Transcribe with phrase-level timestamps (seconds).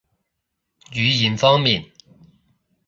[0.89, 1.91] 語言方面